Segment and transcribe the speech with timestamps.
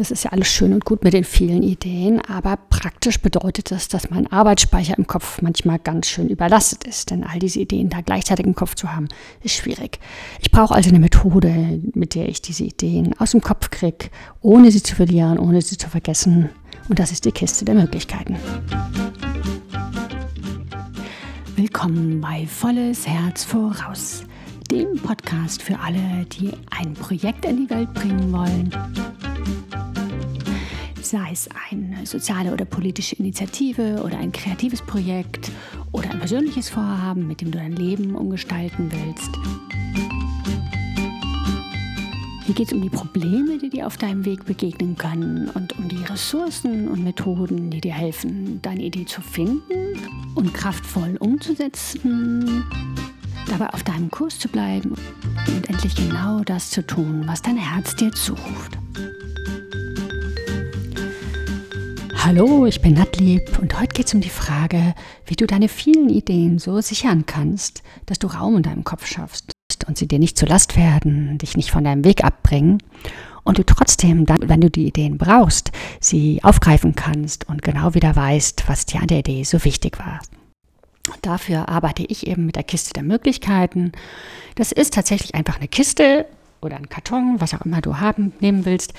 [0.00, 3.86] Das ist ja alles schön und gut mit den vielen Ideen, aber praktisch bedeutet das,
[3.86, 8.00] dass mein Arbeitsspeicher im Kopf manchmal ganz schön überlastet ist, denn all diese Ideen da
[8.00, 9.08] gleichzeitig im Kopf zu haben,
[9.42, 10.00] ist schwierig.
[10.40, 14.08] Ich brauche also eine Methode, mit der ich diese Ideen aus dem Kopf kriege,
[14.40, 16.48] ohne sie zu verlieren, ohne sie zu vergessen.
[16.88, 18.36] Und das ist die Kiste der Möglichkeiten.
[21.56, 24.24] Willkommen bei Volles Herz voraus,
[24.70, 28.70] dem Podcast für alle, die ein Projekt in die Welt bringen wollen
[31.10, 35.50] sei es eine soziale oder politische Initiative oder ein kreatives Projekt
[35.90, 39.30] oder ein persönliches Vorhaben, mit dem du dein Leben umgestalten willst.
[42.46, 45.88] Hier geht es um die Probleme, die dir auf deinem Weg begegnen können und um
[45.88, 49.98] die Ressourcen und Methoden, die dir helfen, deine Idee zu finden
[50.36, 52.64] und kraftvoll umzusetzen,
[53.48, 54.94] dabei auf deinem Kurs zu bleiben
[55.48, 58.79] und endlich genau das zu tun, was dein Herz dir zuruft.
[62.22, 64.94] Hallo, ich bin Natlieb und heute geht es um die Frage,
[65.24, 69.54] wie du deine vielen Ideen so sichern kannst, dass du Raum in deinem Kopf schaffst
[69.86, 72.82] und sie dir nicht zur Last werden, dich nicht von deinem Weg abbringen
[73.42, 78.14] und du trotzdem, dann, wenn du die Ideen brauchst, sie aufgreifen kannst und genau wieder
[78.14, 80.20] weißt, was dir an der Idee so wichtig war.
[81.22, 83.92] Dafür arbeite ich eben mit der Kiste der Möglichkeiten.
[84.56, 86.26] Das ist tatsächlich einfach eine Kiste
[86.60, 88.92] oder ein Karton, was auch immer du haben nehmen willst,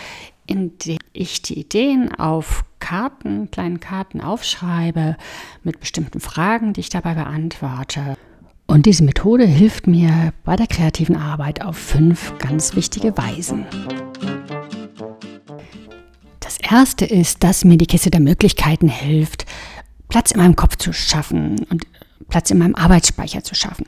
[0.47, 5.15] in dem ich die Ideen auf Karten, kleinen Karten aufschreibe
[5.63, 8.17] mit bestimmten Fragen, die ich dabei beantworte.
[8.67, 13.65] Und diese Methode hilft mir bei der kreativen Arbeit auf fünf ganz wichtige Weisen.
[16.39, 19.45] Das erste ist, dass mir die Kiste der Möglichkeiten hilft,
[20.07, 21.85] Platz in meinem Kopf zu schaffen und
[22.29, 23.85] Platz in meinem Arbeitsspeicher zu schaffen.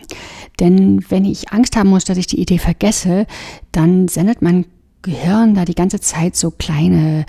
[0.60, 3.26] Denn wenn ich Angst haben muss, dass ich die Idee vergesse,
[3.72, 4.66] dann sendet mein
[5.04, 7.26] Gehirn da die ganze Zeit so kleine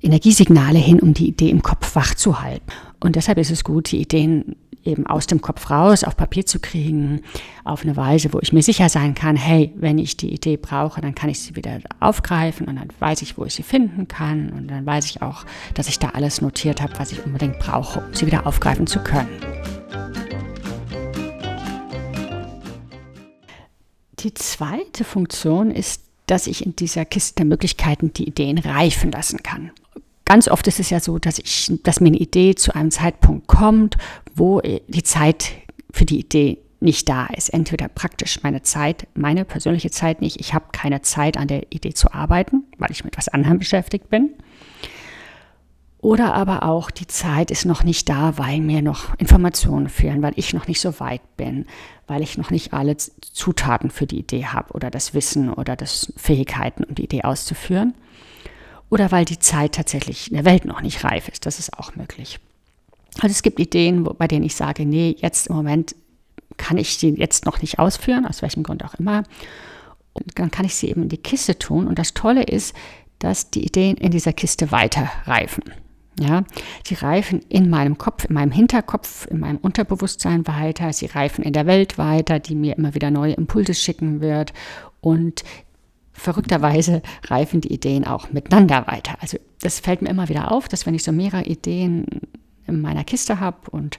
[0.00, 2.66] Energiesignale hin, um die Idee im Kopf wach zu halten.
[3.00, 6.60] Und deshalb ist es gut, die Ideen eben aus dem Kopf raus auf Papier zu
[6.60, 7.22] kriegen,
[7.64, 11.00] auf eine Weise, wo ich mir sicher sein kann, hey, wenn ich die Idee brauche,
[11.00, 14.50] dann kann ich sie wieder aufgreifen und dann weiß ich, wo ich sie finden kann
[14.50, 18.00] und dann weiß ich auch, dass ich da alles notiert habe, was ich unbedingt brauche,
[18.00, 19.28] um sie wieder aufgreifen zu können.
[24.18, 29.42] Die zweite Funktion ist dass ich in dieser Kiste der Möglichkeiten die Ideen reifen lassen
[29.42, 29.70] kann.
[30.24, 33.46] Ganz oft ist es ja so, dass, ich, dass mir eine Idee zu einem Zeitpunkt
[33.46, 33.96] kommt,
[34.34, 35.52] wo die Zeit
[35.92, 37.50] für die Idee nicht da ist.
[37.50, 40.40] Entweder praktisch meine Zeit, meine persönliche Zeit nicht.
[40.40, 44.08] Ich habe keine Zeit an der Idee zu arbeiten, weil ich mit was anderem beschäftigt
[44.08, 44.30] bin.
[46.04, 50.34] Oder aber auch die Zeit ist noch nicht da, weil mir noch Informationen fehlen, weil
[50.36, 51.64] ich noch nicht so weit bin,
[52.06, 56.12] weil ich noch nicht alle Zutaten für die Idee habe oder das Wissen oder das
[56.18, 57.94] Fähigkeiten, um die Idee auszuführen.
[58.90, 61.46] Oder weil die Zeit tatsächlich in der Welt noch nicht reif ist.
[61.46, 62.38] Das ist auch möglich.
[63.22, 65.96] Also es gibt Ideen, bei denen ich sage, nee, jetzt im Moment
[66.58, 69.22] kann ich sie jetzt noch nicht ausführen, aus welchem Grund auch immer.
[70.12, 71.86] Und dann kann ich sie eben in die Kiste tun.
[71.86, 72.74] Und das Tolle ist,
[73.20, 75.62] dass die Ideen in dieser Kiste weiter reifen.
[76.20, 76.44] Ja,
[76.86, 80.92] sie reifen in meinem Kopf, in meinem Hinterkopf, in meinem Unterbewusstsein weiter.
[80.92, 84.52] Sie reifen in der Welt weiter, die mir immer wieder neue Impulse schicken wird.
[85.00, 85.42] Und
[86.12, 89.16] verrückterweise reifen die Ideen auch miteinander weiter.
[89.20, 92.06] Also das fällt mir immer wieder auf, dass wenn ich so mehrere Ideen
[92.66, 93.98] in meiner Kiste habe und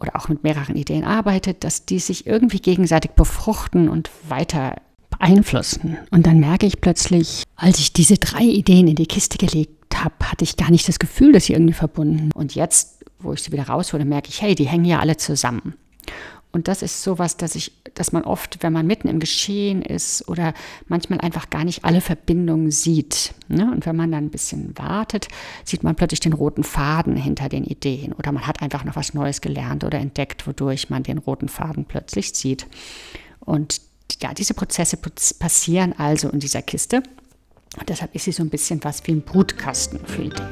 [0.00, 4.76] oder auch mit mehreren Ideen arbeite, dass die sich irgendwie gegenseitig befruchten und weiter
[5.10, 5.96] beeinflussen.
[6.10, 10.14] Und dann merke ich plötzlich, als ich diese drei Ideen in die Kiste gelegt habe,
[10.24, 12.30] hatte ich gar nicht das Gefühl, dass sie irgendwie verbunden.
[12.34, 15.74] Und jetzt, wo ich sie wieder raushole, merke ich, hey, die hängen ja alle zusammen.
[16.52, 20.28] Und das ist sowas, dass ich, dass man oft, wenn man mitten im Geschehen ist
[20.28, 20.52] oder
[20.86, 23.32] manchmal einfach gar nicht alle Verbindungen sieht.
[23.48, 23.70] Ne?
[23.72, 25.28] Und wenn man dann ein bisschen wartet,
[25.64, 29.14] sieht man plötzlich den roten Faden hinter den Ideen oder man hat einfach noch was
[29.14, 32.66] Neues gelernt oder entdeckt, wodurch man den roten Faden plötzlich sieht.
[33.40, 33.80] Und
[34.20, 37.02] ja, diese Prozesse passieren also in dieser Kiste.
[37.78, 40.48] Und deshalb ist sie so ein bisschen was wie ein Brutkasten für Ideen.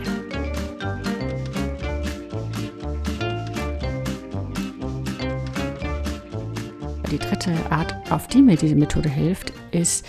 [7.11, 10.07] Die dritte Art, auf die mir diese Methode hilft, ist,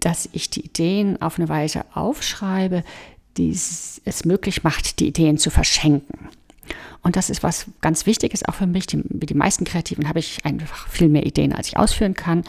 [0.00, 2.84] dass ich die Ideen auf eine Weise aufschreibe,
[3.36, 6.28] die es möglich macht, die Ideen zu verschenken.
[7.02, 8.86] Und das ist was ganz Wichtiges auch für mich.
[8.86, 12.42] Die, wie die meisten Kreativen habe ich einfach viel mehr Ideen, als ich ausführen kann.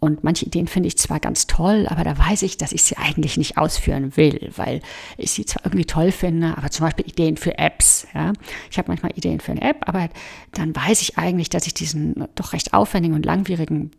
[0.00, 2.96] Und manche Ideen finde ich zwar ganz toll, aber da weiß ich, dass ich sie
[2.96, 4.80] eigentlich nicht ausführen will, weil
[5.18, 8.06] ich sie zwar irgendwie toll finde, aber zum Beispiel Ideen für Apps.
[8.14, 8.32] Ja?
[8.70, 10.08] Ich habe manchmal Ideen für eine App, aber
[10.52, 13.90] dann weiß ich eigentlich, dass ich diesen doch recht aufwendigen und langwierigen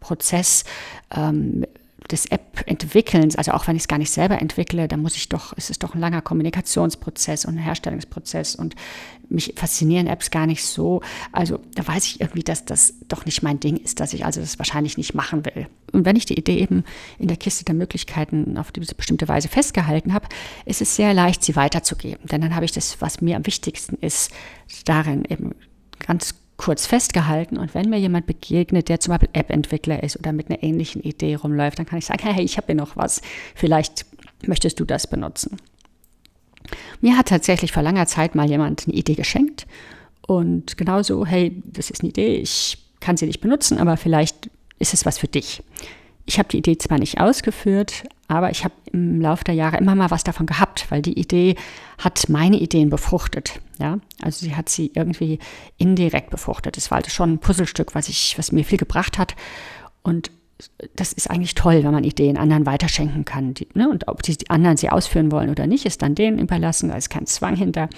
[0.00, 0.64] Prozess
[1.14, 1.64] ähm,
[2.10, 5.52] des App-Entwickelns, also auch wenn ich es gar nicht selber entwickle, dann muss ich doch,
[5.56, 8.74] es ist doch ein langer Kommunikationsprozess und Herstellungsprozess und
[9.28, 11.02] mich faszinieren Apps gar nicht so.
[11.32, 14.40] Also da weiß ich irgendwie, dass das doch nicht mein Ding ist, dass ich also
[14.40, 15.66] das wahrscheinlich nicht machen will.
[15.92, 16.84] Und wenn ich die Idee eben
[17.18, 20.28] in der Kiste der Möglichkeiten auf diese bestimmte Weise festgehalten habe,
[20.64, 22.26] ist es sehr leicht, sie weiterzugeben.
[22.26, 24.30] Denn dann habe ich das, was mir am wichtigsten ist,
[24.84, 25.54] darin eben
[25.98, 27.56] ganz kurz festgehalten.
[27.56, 31.34] Und wenn mir jemand begegnet, der zum Beispiel App-Entwickler ist oder mit einer ähnlichen Idee
[31.34, 33.20] rumläuft, dann kann ich sagen, hey, ich habe hier noch was.
[33.54, 34.06] Vielleicht
[34.46, 35.56] möchtest du das benutzen.
[37.00, 39.66] Mir hat tatsächlich vor langer Zeit mal jemand eine Idee geschenkt.
[40.26, 44.94] Und genauso, hey, das ist eine Idee, ich kann sie nicht benutzen, aber vielleicht ist
[44.94, 45.62] es was für dich.
[46.24, 49.94] Ich habe die Idee zwar nicht ausgeführt, aber ich habe im Laufe der Jahre immer
[49.94, 51.54] mal was davon gehabt, weil die Idee
[51.98, 53.60] hat meine Ideen befruchtet.
[53.78, 55.38] Ja, also sie hat sie irgendwie
[55.76, 56.76] indirekt befruchtet.
[56.76, 59.36] Das war also schon ein Puzzlestück, was ich, was mir viel gebracht hat.
[60.02, 60.30] Und
[60.94, 63.52] das ist eigentlich toll, wenn man Ideen anderen weiterschenken kann.
[63.52, 63.88] Die, ne?
[63.90, 66.88] Und ob die anderen sie ausführen wollen oder nicht, ist dann denen überlassen.
[66.88, 67.88] Da ist kein Zwang hinter.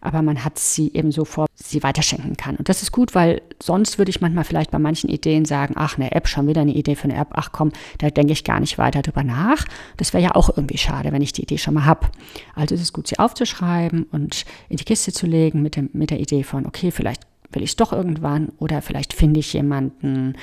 [0.00, 2.56] Aber man hat sie eben so vor, sie weiterschenken kann.
[2.56, 5.96] Und das ist gut, weil sonst würde ich manchmal vielleicht bei manchen Ideen sagen, ach,
[5.96, 7.28] eine App, schon wieder eine Idee für eine App.
[7.32, 9.64] Ach komm, da denke ich gar nicht weiter drüber nach.
[9.96, 12.08] Das wäre ja auch irgendwie schade, wenn ich die Idee schon mal habe.
[12.54, 16.10] Also ist es gut, sie aufzuschreiben und in die Kiste zu legen mit, dem, mit
[16.10, 17.22] der Idee von, okay, vielleicht
[17.52, 20.34] will ich es doch irgendwann oder vielleicht finde ich jemanden,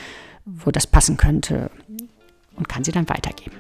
[0.46, 1.72] wo das passen könnte
[2.56, 3.58] und kann sie dann weitergeben.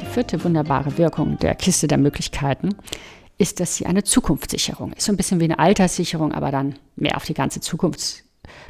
[0.00, 2.74] Die vierte wunderbare Wirkung der Kiste der Möglichkeiten
[3.38, 5.06] ist, dass sie eine Zukunftssicherung ist.
[5.06, 8.24] So ein bisschen wie eine Alterssicherung, aber dann mehr auf die ganze Zukunft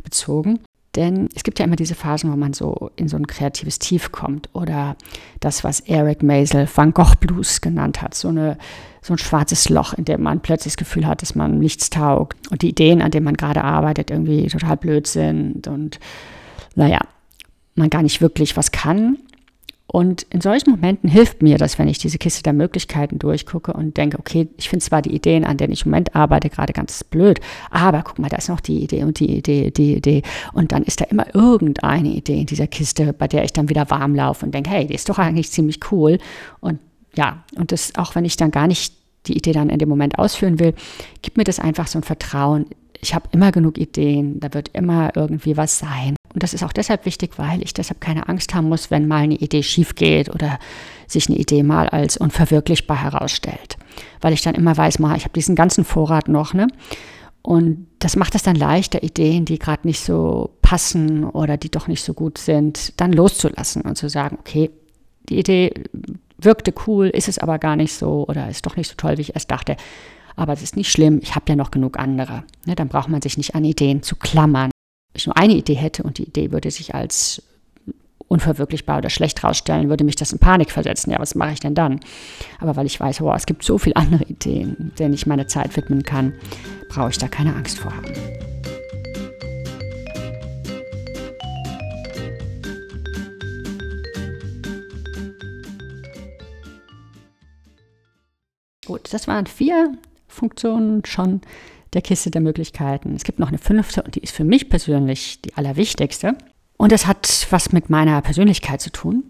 [0.05, 0.61] bezogen.
[0.97, 4.13] Denn es gibt ja immer diese Phasen, wo man so in so ein kreatives Tief
[4.13, 4.51] kommt.
[4.53, 4.97] Oder
[5.41, 8.59] das, was Eric Maisel Van Gogh Blues genannt hat, so, eine,
[9.01, 12.37] so ein schwarzes Loch, in dem man plötzlich das Gefühl hat, dass man nichts taugt.
[12.51, 15.67] Und die Ideen, an denen man gerade arbeitet, irgendwie total blöd sind.
[15.67, 15.99] Und
[16.75, 17.01] naja,
[17.75, 19.17] man gar nicht wirklich was kann
[19.93, 23.99] und in solchen Momenten hilft mir das, wenn ich diese Kiste der Möglichkeiten durchgucke und
[23.99, 27.05] denke, okay, ich finde zwar die Ideen, an denen ich im Moment arbeite, gerade ganz
[27.05, 27.41] blöd,
[27.71, 30.23] aber guck mal, da ist noch die Idee und die Idee, die Idee.
[30.55, 33.91] Und dann ist da immer irgendeine Idee in dieser Kiste, bei der ich dann wieder
[33.91, 36.19] warm laufe und denke, hey, die ist doch eigentlich ziemlich cool.
[36.61, 36.79] Und
[37.15, 38.95] ja, und das, auch wenn ich dann gar nicht
[39.27, 40.73] die Idee dann in dem Moment ausführen will,
[41.21, 42.65] gibt mir das einfach so ein Vertrauen.
[42.99, 46.17] Ich habe immer genug Ideen, da wird immer irgendwie was sein.
[46.33, 49.23] Und das ist auch deshalb wichtig, weil ich deshalb keine Angst haben muss, wenn mal
[49.23, 50.59] eine Idee schief geht oder
[51.07, 53.77] sich eine Idee mal als unverwirklichbar herausstellt.
[54.21, 56.69] Weil ich dann immer weiß, mal, ich habe diesen ganzen Vorrat noch, ne?
[57.43, 61.89] Und das macht es dann leichter, Ideen, die gerade nicht so passen oder die doch
[61.89, 64.71] nicht so gut sind, dann loszulassen und zu sagen, okay,
[65.29, 65.75] die Idee
[66.39, 69.23] wirkte cool, ist es aber gar nicht so oder ist doch nicht so toll, wie
[69.23, 69.77] ich erst dachte.
[70.37, 72.45] Aber es ist nicht schlimm, ich habe ja noch genug andere.
[72.65, 74.72] Ne, dann braucht man sich nicht an Ideen zu klammern
[75.15, 77.43] ich nur eine Idee hätte und die Idee würde sich als
[78.29, 81.11] unverwirklichbar oder schlecht rausstellen, würde mich das in Panik versetzen.
[81.11, 82.01] Ja, was mache ich denn dann?
[82.61, 85.77] Aber weil ich weiß, wow, es gibt so viele andere Ideen, denen ich meine Zeit
[85.77, 86.33] widmen kann,
[86.89, 88.13] brauche ich da keine Angst vor haben.
[98.87, 99.93] Gut, das waren vier
[100.27, 101.43] Funktionen schon
[101.93, 103.15] der Kiste der Möglichkeiten.
[103.15, 106.37] Es gibt noch eine fünfte und die ist für mich persönlich die allerwichtigste.
[106.77, 109.25] Und das hat was mit meiner Persönlichkeit zu tun.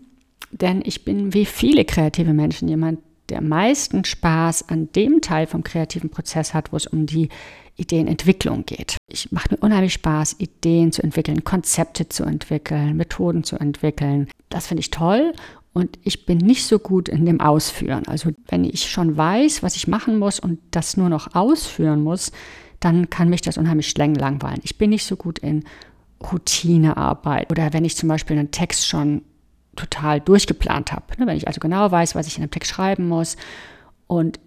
[0.50, 5.64] Denn ich bin wie viele kreative Menschen jemand, der meisten Spaß an dem Teil vom
[5.64, 7.30] kreativen Prozess hat, wo es um die
[7.76, 8.96] Ideenentwicklung geht.
[9.08, 14.28] Ich mache mir unheimlich Spaß, Ideen zu entwickeln, Konzepte zu entwickeln, Methoden zu entwickeln.
[14.50, 15.32] Das finde ich toll
[15.72, 18.06] und ich bin nicht so gut in dem Ausführen.
[18.06, 22.32] Also wenn ich schon weiß, was ich machen muss und das nur noch ausführen muss,
[22.80, 24.60] dann kann mich das unheimlich langweilen.
[24.64, 25.64] Ich bin nicht so gut in
[26.22, 29.22] Routinearbeit oder wenn ich zum Beispiel einen Text schon
[29.76, 31.04] total durchgeplant habe.
[31.18, 33.36] Ne, wenn ich also genau weiß, was ich in einem Text schreiben muss
[34.06, 34.38] und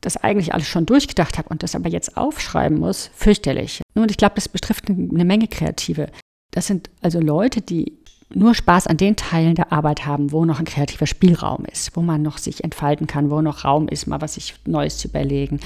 [0.00, 3.82] das eigentlich alles schon durchgedacht habe und das aber jetzt aufschreiben muss, fürchterlich.
[3.94, 6.08] Und ich glaube, das betrifft eine Menge Kreative.
[6.50, 7.92] Das sind also Leute, die
[8.34, 12.02] nur Spaß an den Teilen der Arbeit haben, wo noch ein kreativer Spielraum ist, wo
[12.02, 15.60] man noch sich entfalten kann, wo noch Raum ist, mal was sich Neues zu überlegen,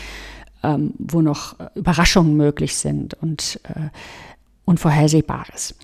[0.62, 3.88] ähm, wo noch äh, Überraschungen möglich sind und äh,
[4.66, 5.74] Unvorhersehbares.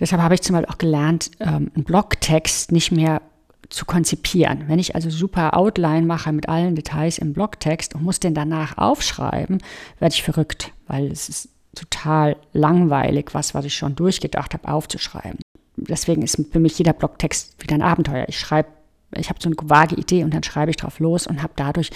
[0.00, 3.20] Deshalb habe ich zum Beispiel auch gelernt, ähm, einen Blogtext nicht mehr
[3.68, 4.64] zu konzipieren.
[4.68, 8.78] Wenn ich also super Outline mache mit allen Details im Blogtext und muss den danach
[8.78, 9.62] aufschreiben,
[9.98, 15.38] werde ich verrückt, weil es ist total langweilig, was, was ich schon durchgedacht habe, aufzuschreiben
[15.76, 18.26] deswegen ist für mich jeder Blogtext wieder ein Abenteuer.
[18.28, 18.68] Ich schreibe
[19.16, 21.90] ich habe so eine vage Idee und dann schreibe ich drauf los und habe dadurch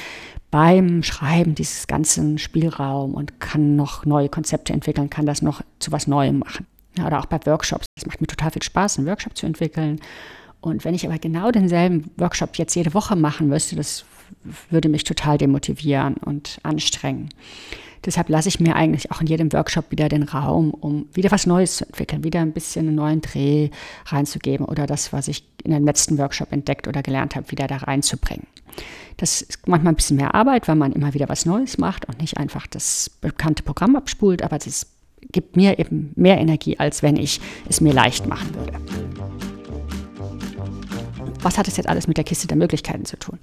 [0.50, 5.92] beim Schreiben dieses ganzen Spielraum und kann noch neue Konzepte entwickeln, kann das noch zu
[5.92, 6.66] was Neuem machen.
[6.96, 7.86] Ja, oder auch bei Workshops.
[7.96, 10.00] Es macht mir total viel Spaß, einen Workshop zu entwickeln.
[10.60, 14.04] Und wenn ich aber genau denselben Workshop jetzt jede Woche machen müsste, das
[14.70, 17.30] würde mich total demotivieren und anstrengen.
[18.04, 21.46] Deshalb lasse ich mir eigentlich auch in jedem Workshop wieder den Raum, um wieder was
[21.46, 23.70] Neues zu entwickeln, wieder ein bisschen einen neuen Dreh
[24.06, 27.78] reinzugeben oder das, was ich in dem letzten Workshop entdeckt oder gelernt habe, wieder da
[27.78, 28.46] reinzubringen.
[29.16, 32.20] Das ist manchmal ein bisschen mehr Arbeit, weil man immer wieder was Neues macht und
[32.20, 34.86] nicht einfach das bekannte Programm abspult, aber es
[35.32, 38.78] gibt mir eben mehr Energie, als wenn ich es mir leicht machen würde.
[41.40, 43.38] Was hat es jetzt alles mit der Kiste der Möglichkeiten zu tun?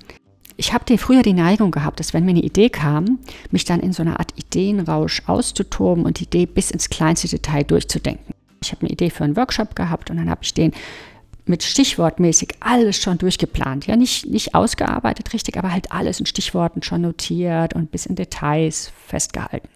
[0.58, 3.20] ich habe früher die Neigung gehabt, dass wenn mir eine Idee kam,
[3.52, 7.64] mich dann in so einer Art Ideenrausch auszutoben und die Idee bis ins kleinste Detail
[7.64, 8.34] durchzudenken.
[8.62, 10.72] Ich habe eine Idee für einen Workshop gehabt und dann habe ich den
[11.46, 13.86] mit stichwortmäßig alles schon durchgeplant.
[13.86, 18.16] Ja, nicht, nicht ausgearbeitet richtig, aber halt alles in Stichworten schon notiert und bis in
[18.16, 19.70] Details festgehalten.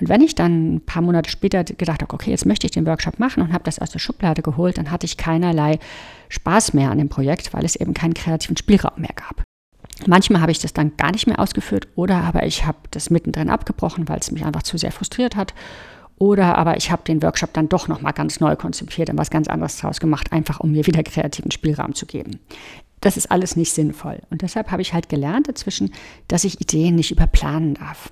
[0.00, 2.86] Und wenn ich dann ein paar Monate später gedacht habe, okay, jetzt möchte ich den
[2.86, 5.78] Workshop machen und habe das aus der Schublade geholt, dann hatte ich keinerlei
[6.28, 9.42] Spaß mehr an dem Projekt, weil es eben keinen kreativen Spielraum mehr gab.
[10.06, 13.48] Manchmal habe ich das dann gar nicht mehr ausgeführt oder aber ich habe das mittendrin
[13.48, 15.54] abgebrochen, weil es mich einfach zu sehr frustriert hat.
[16.18, 19.48] Oder aber ich habe den Workshop dann doch nochmal ganz neu konzipiert und was ganz
[19.48, 22.40] anderes draus gemacht, einfach um mir wieder kreativen Spielraum zu geben.
[23.00, 24.20] Das ist alles nicht sinnvoll.
[24.30, 25.92] Und deshalb habe ich halt gelernt dazwischen,
[26.28, 28.10] dass ich Ideen nicht überplanen darf.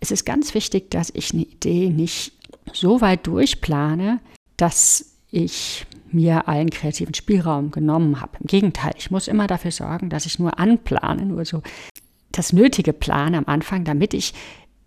[0.00, 2.32] Es ist ganz wichtig, dass ich eine Idee nicht
[2.72, 4.20] so weit durchplane,
[4.56, 8.38] dass ich mir allen kreativen Spielraum genommen habe.
[8.40, 11.62] Im Gegenteil, ich muss immer dafür sorgen, dass ich nur anplane, nur so
[12.32, 14.34] das Nötige plane am Anfang, damit ich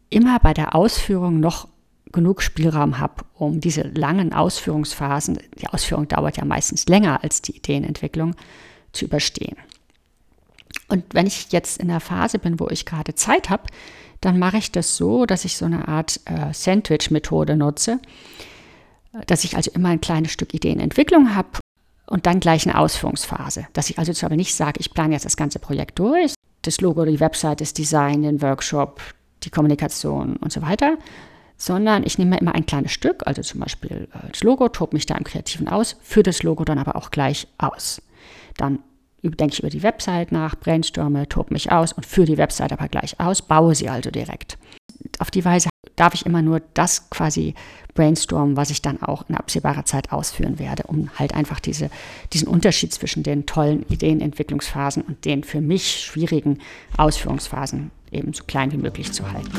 [0.09, 1.67] immer bei der Ausführung noch
[2.11, 7.55] genug Spielraum habe, um diese langen Ausführungsphasen, die Ausführung dauert ja meistens länger als die
[7.57, 8.35] Ideenentwicklung,
[8.91, 9.57] zu überstehen.
[10.87, 13.63] Und wenn ich jetzt in der Phase bin, wo ich gerade Zeit habe,
[14.25, 17.99] dann mache ich das so, dass ich so eine Art äh, Sandwich-Methode nutze
[19.27, 21.59] dass ich also immer ein kleines Stück Ideenentwicklung habe
[22.07, 23.67] und dann gleich eine Ausführungsphase.
[23.73, 27.05] Dass ich also zwar nicht sage, ich plane jetzt das ganze Projekt durch, das Logo,
[27.05, 29.01] die Website, das Design, den Workshop,
[29.43, 30.97] die Kommunikation und so weiter,
[31.57, 35.05] sondern ich nehme immer ein kleines Stück, also zum Beispiel äh, das Logo, tobe mich
[35.05, 38.01] da im Kreativen aus, führe das Logo dann aber auch gleich aus.
[38.57, 38.79] Dann
[39.23, 42.87] denke ich über die Website nach, brainstorme, tobe mich aus und führe die Website aber
[42.87, 44.57] gleich aus, baue sie also direkt.
[45.19, 47.53] Auf die Weise darf ich immer nur das quasi
[47.93, 51.89] brainstormen, was ich dann auch in absehbarer Zeit ausführen werde, um halt einfach diese,
[52.33, 56.59] diesen Unterschied zwischen den tollen Ideenentwicklungsphasen und den für mich schwierigen
[56.97, 59.51] Ausführungsphasen eben so klein wie möglich zu halten.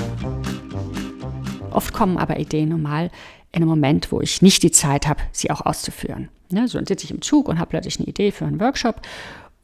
[1.70, 3.10] Oft kommen aber Ideen normal
[3.52, 6.28] in einem Moment, wo ich nicht die Zeit habe, sie auch auszuführen.
[6.50, 9.00] Ne, so sitze ich im Zug und habe plötzlich eine Idee für einen Workshop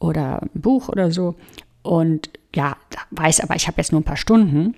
[0.01, 1.35] oder ein Buch oder so
[1.83, 2.75] und ja,
[3.11, 4.75] weiß aber, ich habe jetzt nur ein paar Stunden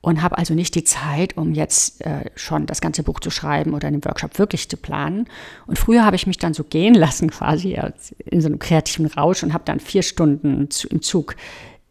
[0.00, 3.74] und habe also nicht die Zeit, um jetzt äh, schon das ganze Buch zu schreiben
[3.74, 5.26] oder den Workshop wirklich zu planen.
[5.66, 7.78] Und früher habe ich mich dann so gehen lassen quasi
[8.26, 11.36] in so einem kreativen Rausch und habe dann vier Stunden im Zug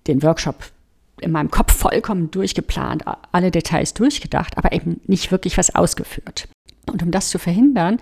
[0.08, 0.72] den Workshop
[1.20, 6.48] in meinem Kopf vollkommen durchgeplant, alle Details durchgedacht, aber eben nicht wirklich was ausgeführt.
[6.86, 7.98] Und um das zu verhindern,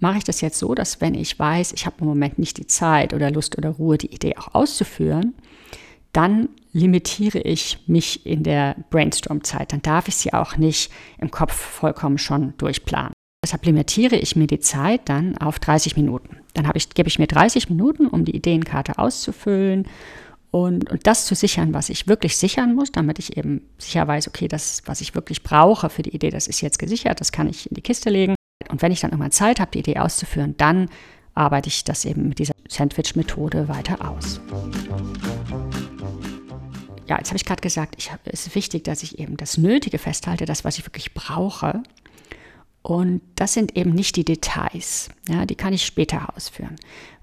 [0.00, 2.66] mache ich das jetzt so, dass wenn ich weiß, ich habe im Moment nicht die
[2.66, 5.34] Zeit oder Lust oder Ruhe, die Idee auch auszuführen,
[6.12, 9.72] dann limitiere ich mich in der Brainstorm-Zeit.
[9.72, 13.12] Dann darf ich sie auch nicht im Kopf vollkommen schon durchplanen.
[13.44, 16.38] Deshalb limitiere ich mir die Zeit dann auf 30 Minuten.
[16.54, 19.86] Dann ich, gebe ich mir 30 Minuten, um die Ideenkarte auszufüllen
[20.50, 24.28] und, und das zu sichern, was ich wirklich sichern muss, damit ich eben sicher weiß,
[24.28, 27.48] okay, das, was ich wirklich brauche für die Idee, das ist jetzt gesichert, das kann
[27.48, 28.34] ich in die Kiste legen.
[28.68, 30.88] Und wenn ich dann irgendwann Zeit habe, die Idee auszuführen, dann
[31.34, 34.40] arbeite ich das eben mit dieser Sandwich-Methode weiter aus
[37.10, 39.98] ja, jetzt habe ich gerade gesagt, ich es ist wichtig, dass ich eben das Nötige
[39.98, 41.82] festhalte, das, was ich wirklich brauche.
[42.82, 46.76] Und das sind eben nicht die Details, ja, die kann ich später ausführen.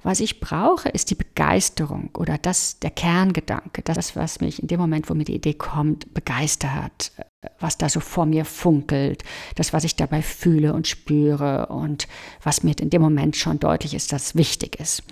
[0.03, 4.79] Was ich brauche, ist die Begeisterung oder das, der Kerngedanke, das, was mich in dem
[4.79, 7.11] Moment, wo mir die Idee kommt, begeistert,
[7.59, 9.23] was da so vor mir funkelt,
[9.55, 12.07] das, was ich dabei fühle und spüre und
[12.43, 15.03] was mir in dem Moment schon deutlich ist, dass wichtig ist.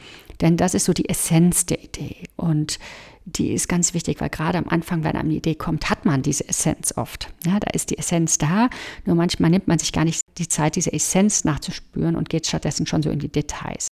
[0.41, 2.17] Denn das ist so die Essenz der Idee.
[2.35, 2.77] Und
[3.25, 6.47] die ist ganz wichtig, weil gerade am Anfang, wenn eine Idee kommt, hat man diese
[6.47, 7.29] Essenz oft.
[7.45, 8.69] Ja, da ist die Essenz da,
[9.05, 12.85] nur manchmal nimmt man sich gar nicht die Zeit, diese Essenz nachzuspüren und geht stattdessen
[12.85, 13.87] schon so in die Details.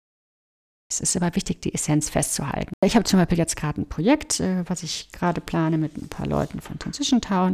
[0.90, 2.72] Es ist aber wichtig, die Essenz festzuhalten.
[2.82, 6.08] Ich habe zum Beispiel jetzt gerade ein Projekt, äh, was ich gerade plane mit ein
[6.08, 7.52] paar Leuten von Transition Town.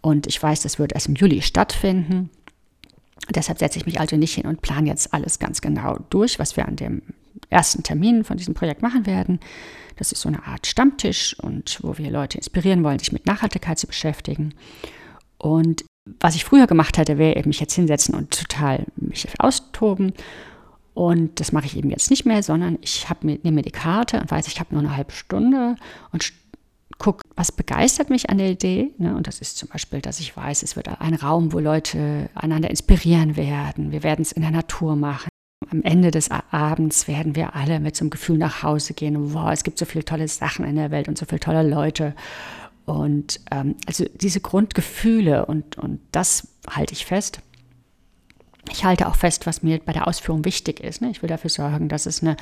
[0.00, 2.30] Und ich weiß, das wird erst im Juli stattfinden.
[3.30, 6.56] Deshalb setze ich mich also nicht hin und plane jetzt alles ganz genau durch, was
[6.56, 7.02] wir an dem
[7.50, 9.40] ersten Termin von diesem Projekt machen werden.
[9.96, 13.78] Das ist so eine Art Stammtisch und wo wir Leute inspirieren wollen, sich mit Nachhaltigkeit
[13.78, 14.54] zu beschäftigen.
[15.38, 15.84] Und
[16.20, 20.12] was ich früher gemacht hätte, wäre eben mich jetzt hinsetzen und total mich austoben.
[20.92, 24.20] Und das mache ich eben jetzt nicht mehr, sondern ich mir, nehme mir die Karte
[24.20, 25.76] und weiß, ich habe nur eine halbe Stunde
[26.12, 26.32] und
[26.98, 28.92] gucke, was begeistert mich an der Idee.
[28.98, 29.16] Ne?
[29.16, 32.70] Und das ist zum Beispiel, dass ich weiß, es wird ein Raum, wo Leute einander
[32.70, 33.90] inspirieren werden.
[33.90, 35.28] Wir werden es in der Natur machen.
[35.70, 39.34] Am Ende des Abends werden wir alle mit so einem Gefühl nach Hause gehen.
[39.34, 42.14] Wow, es gibt so viele tolle Sachen in der Welt und so viele tolle Leute.
[42.86, 47.40] Und ähm, also diese Grundgefühle und, und das halte ich fest.
[48.70, 51.00] Ich halte auch fest, was mir bei der Ausführung wichtig ist.
[51.00, 51.10] Ne?
[51.10, 52.36] Ich will dafür sorgen, dass es eine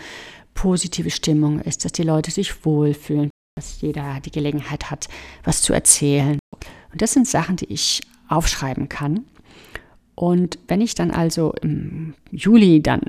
[0.54, 5.08] positive Stimmung ist, dass die Leute sich wohlfühlen, dass jeder die Gelegenheit hat,
[5.44, 6.38] was zu erzählen.
[6.92, 9.24] Und das sind Sachen, die ich aufschreiben kann.
[10.14, 13.00] Und wenn ich dann also im Juli dann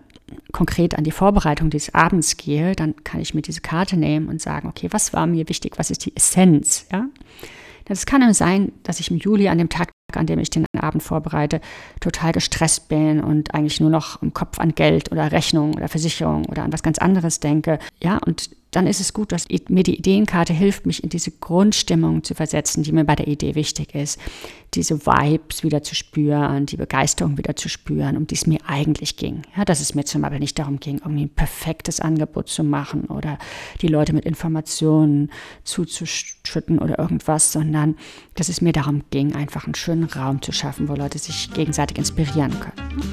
[0.52, 4.42] konkret an die Vorbereitung des Abends gehe, dann kann ich mir diese Karte nehmen und
[4.42, 6.88] sagen, okay, was war mir wichtig, was ist die Essenz?
[6.92, 7.08] Ja?
[7.86, 11.04] Das kann sein, dass ich im Juli an dem Tag, an dem ich den Abend
[11.04, 11.60] vorbereite,
[12.00, 16.46] total gestresst bin und eigentlich nur noch im Kopf an Geld oder Rechnung oder Versicherung
[16.46, 17.80] oder an was ganz anderes denke.
[18.02, 22.24] Ja, und dann ist es gut, dass mir die Ideenkarte hilft, mich in diese Grundstimmung
[22.24, 24.20] zu versetzen, die mir bei der Idee wichtig ist.
[24.74, 29.18] Diese Vibes wieder zu spüren, die Begeisterung wieder zu spüren, um die es mir eigentlich
[29.18, 29.44] ging.
[29.56, 33.06] Ja, dass es mir zum Beispiel nicht darum ging, irgendwie ein perfektes Angebot zu machen
[33.06, 33.38] oder
[33.82, 35.32] die Leute mit Informationen
[35.64, 37.96] zuzuschütten oder irgendwas, sondern
[38.34, 42.00] dass es mir darum ging, einfach einen schönen Raum zu schaffen, wo Leute sich gegenseitig
[42.00, 43.13] inspirieren können.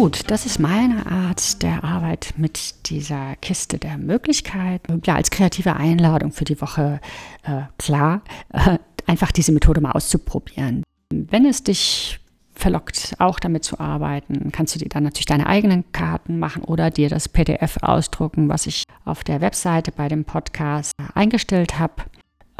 [0.00, 5.02] Gut, das ist meine Art der Arbeit mit dieser Kiste der Möglichkeiten.
[5.04, 7.02] Ja, als kreative Einladung für die Woche
[7.42, 10.84] äh, klar, äh, einfach diese Methode mal auszuprobieren.
[11.12, 12.18] Wenn es dich
[12.54, 16.90] verlockt, auch damit zu arbeiten, kannst du dir dann natürlich deine eigenen Karten machen oder
[16.90, 22.04] dir das PDF ausdrucken, was ich auf der Webseite bei dem Podcast eingestellt habe.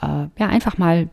[0.03, 1.09] Äh, ja, einfach mal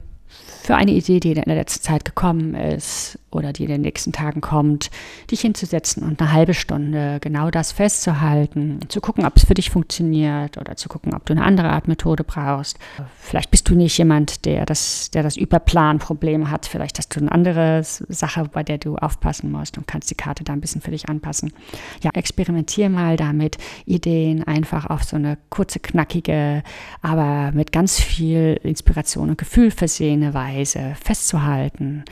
[0.64, 4.12] für eine Idee, die in der letzten Zeit gekommen ist oder die in den nächsten
[4.12, 4.90] Tagen kommt,
[5.32, 9.70] dich hinzusetzen und eine halbe Stunde genau das festzuhalten, zu gucken, ob es für dich
[9.70, 12.80] funktioniert oder zu gucken, ob du eine andere Art Methode brauchst.
[13.20, 16.66] Vielleicht bist du nicht jemand, der das, der das Überplan-Problem hat.
[16.66, 20.44] Vielleicht hast du eine andere Sache, bei der du aufpassen musst und kannst die Karte
[20.44, 21.54] da ein bisschen für dich anpassen.
[22.02, 26.64] Ja, experimentier mal damit, Ideen einfach auf so eine kurze, knackige,
[27.02, 29.72] aber mit ganz viel Inspiration und Gefühl
[30.18, 32.04] versehene Weise festzuhalten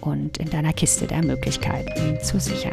[0.00, 2.72] und in deiner Kiste der Möglichkeiten zu sichern.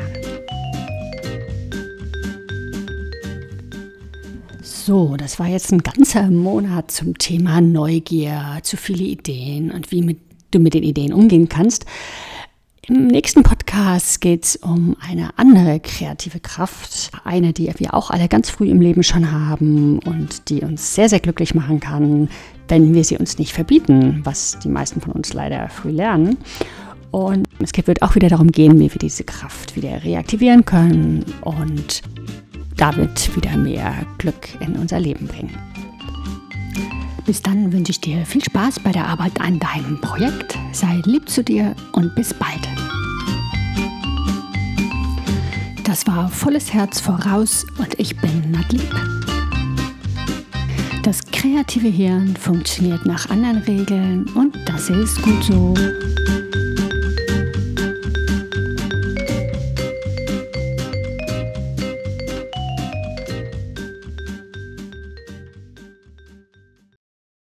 [4.62, 10.02] So, das war jetzt ein ganzer Monat zum Thema Neugier, zu viele Ideen und wie
[10.02, 10.20] mit,
[10.52, 11.86] du mit den Ideen umgehen kannst.
[12.88, 18.28] Im nächsten Podcast geht es um eine andere kreative Kraft, eine, die wir auch alle
[18.28, 22.28] ganz früh im Leben schon haben und die uns sehr, sehr glücklich machen kann,
[22.72, 26.38] wenn wir sie uns nicht verbieten, was die meisten von uns leider früh lernen.
[27.12, 32.02] Und es wird auch wieder darum gehen, wie wir diese Kraft wieder reaktivieren können und
[32.78, 35.54] damit wieder mehr Glück in unser Leben bringen.
[37.26, 40.58] Bis dann wünsche ich dir viel Spaß bei der Arbeit an deinem Projekt.
[40.72, 42.68] Sei lieb zu dir und bis bald.
[45.84, 49.31] Das war volles Herz voraus und ich bin Nadlieb.
[51.42, 55.74] Kreative Hirn funktioniert nach anderen Regeln und das ist gut so.